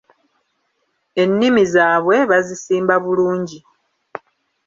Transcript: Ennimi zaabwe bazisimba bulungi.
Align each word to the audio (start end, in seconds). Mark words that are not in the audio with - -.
Ennimi 1.21 1.63
zaabwe 1.73 2.17
bazisimba 2.29 2.95
bulungi. 3.03 3.59